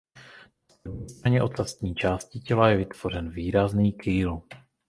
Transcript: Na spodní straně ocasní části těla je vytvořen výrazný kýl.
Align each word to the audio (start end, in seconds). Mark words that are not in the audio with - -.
Na 0.15 0.73
spodní 0.79 1.07
straně 1.09 1.43
ocasní 1.43 1.95
části 1.95 2.39
těla 2.39 2.69
je 2.69 2.77
vytvořen 2.77 3.29
výrazný 3.29 3.93
kýl. 3.93 4.41